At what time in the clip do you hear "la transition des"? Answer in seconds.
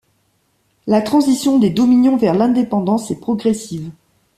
0.87-1.69